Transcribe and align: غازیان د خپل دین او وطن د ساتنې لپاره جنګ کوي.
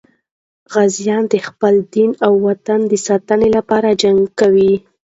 غازیان 0.73 1.23
د 1.33 1.35
خپل 1.47 1.73
دین 1.93 2.11
او 2.25 2.33
وطن 2.47 2.79
د 2.87 2.93
ساتنې 3.07 3.49
لپاره 3.57 3.97
جنګ 4.01 4.21
کوي. 4.39 4.73